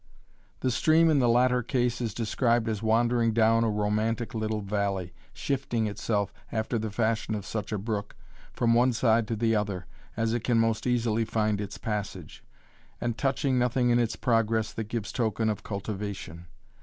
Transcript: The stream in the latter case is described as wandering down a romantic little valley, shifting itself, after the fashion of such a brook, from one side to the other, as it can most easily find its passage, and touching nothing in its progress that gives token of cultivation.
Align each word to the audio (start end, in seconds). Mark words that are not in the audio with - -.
The 0.61 0.71
stream 0.71 1.11
in 1.11 1.19
the 1.19 1.29
latter 1.29 1.61
case 1.61 2.01
is 2.01 2.15
described 2.15 2.67
as 2.67 2.81
wandering 2.81 3.33
down 3.33 3.63
a 3.63 3.69
romantic 3.69 4.33
little 4.33 4.61
valley, 4.61 5.13
shifting 5.31 5.85
itself, 5.85 6.33
after 6.51 6.79
the 6.79 6.89
fashion 6.89 7.35
of 7.35 7.45
such 7.45 7.71
a 7.71 7.77
brook, 7.77 8.15
from 8.51 8.73
one 8.73 8.93
side 8.93 9.27
to 9.27 9.35
the 9.35 9.55
other, 9.55 9.85
as 10.17 10.33
it 10.33 10.43
can 10.43 10.57
most 10.57 10.87
easily 10.87 11.23
find 11.23 11.61
its 11.61 11.77
passage, 11.77 12.43
and 12.99 13.15
touching 13.15 13.59
nothing 13.59 13.91
in 13.91 13.99
its 13.99 14.15
progress 14.15 14.73
that 14.73 14.87
gives 14.89 15.11
token 15.11 15.51
of 15.51 15.61
cultivation. 15.61 16.47